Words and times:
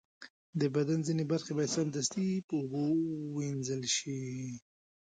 د 0.59 0.61
بدن 0.75 0.99
ځینې 1.07 1.23
برخې 1.31 1.51
باید 1.57 1.73
سمدستي 1.77 2.27
په 2.47 2.53
اوبو 2.59 2.83
ومینځل 3.35 3.83
شي. 3.95 4.23